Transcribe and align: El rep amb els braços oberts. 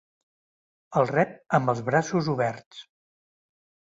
El 1.01 1.05
rep 1.09 1.35
amb 1.59 1.71
els 1.75 1.83
braços 1.89 2.31
oberts. 2.35 2.81